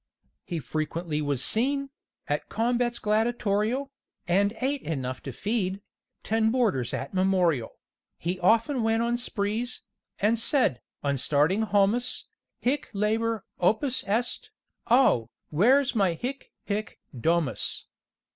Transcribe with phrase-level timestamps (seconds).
[0.43, 1.91] He frequently was seen
[2.27, 3.91] At combats gladiatorial,
[4.27, 5.79] And ate enough to feed
[6.23, 7.77] Ten boarders at Memorial;
[8.17, 9.83] He often went on sprees
[10.17, 12.25] And said, on starting homus,
[12.61, 14.49] "Hic labor opus est,
[14.87, 17.85] Oh, where's my hic hic domus?"